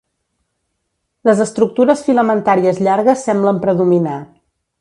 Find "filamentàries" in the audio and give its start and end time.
2.09-2.83